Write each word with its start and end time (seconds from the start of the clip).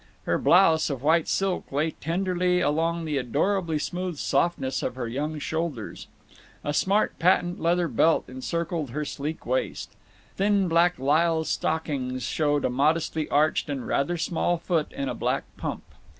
Her 0.23 0.39
blouse 0.39 0.89
of 0.89 1.03
white 1.03 1.27
silk 1.27 1.71
lay 1.71 1.91
tenderly 1.91 2.59
along 2.59 3.05
the 3.05 3.19
adorably 3.19 3.77
smooth 3.77 4.17
softness 4.17 4.81
of 4.81 4.95
her 4.95 5.07
young 5.07 5.37
shoulders. 5.37 6.07
A 6.63 6.73
smart 6.73 7.19
patent 7.19 7.61
leather 7.61 7.87
belt 7.87 8.25
encircled 8.27 8.89
her 8.89 9.05
sleek 9.05 9.45
waist. 9.45 9.95
Thin 10.37 10.67
black 10.67 10.97
lisle 10.97 11.43
stockings 11.43 12.23
showed 12.23 12.65
a 12.65 12.69
modestly 12.71 13.29
arched 13.29 13.69
and 13.69 13.85
rather 13.85 14.17
small 14.17 14.57
foot 14.57 14.91
in 14.91 15.07
a 15.07 15.13
black 15.13 15.43
pump. 15.55 15.83